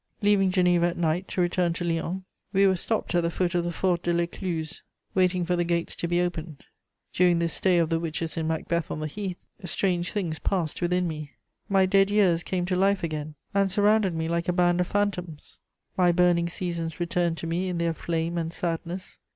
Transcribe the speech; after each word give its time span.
Leaving 0.23 0.49
Geneva 0.49 0.87
at 0.87 0.97
night 0.97 1.27
to 1.27 1.39
return 1.41 1.73
to 1.73 1.83
Lyons, 1.83 2.23
we 2.51 2.65
were 2.65 2.75
stopped 2.75 3.13
at 3.13 3.21
the 3.21 3.29
foot 3.29 3.53
of 3.53 3.63
the 3.63 3.71
Fort 3.71 4.01
de 4.01 4.11
l'Écluse, 4.11 4.81
waiting 5.13 5.45
for 5.45 5.55
the 5.55 5.63
gates 5.63 5.95
to 5.95 6.07
be 6.07 6.19
opened. 6.19 6.63
During 7.13 7.37
this 7.37 7.53
stay 7.53 7.77
of 7.77 7.89
the 7.91 7.99
witches 7.99 8.35
in 8.35 8.47
Macbeth 8.47 8.89
on 8.89 8.99
the 8.99 9.05
heath, 9.05 9.45
strange 9.63 10.11
things 10.11 10.39
passed 10.39 10.81
within 10.81 11.07
me. 11.07 11.33
My 11.69 11.85
dead 11.85 12.09
years 12.09 12.41
came 12.41 12.65
to 12.65 12.75
life 12.75 13.03
again 13.03 13.35
and 13.53 13.71
surrounded 13.71 14.15
me 14.15 14.27
like 14.27 14.47
a 14.49 14.53
band 14.53 14.81
of 14.81 14.87
phantoms; 14.87 15.59
my 15.95 16.11
burning 16.11 16.49
seasons 16.49 16.99
returned 16.99 17.37
to 17.37 17.45
me 17.45 17.69
in 17.69 17.77
their 17.77 17.93
flame 17.93 18.39
and 18.39 18.51
sadness. 18.51 19.19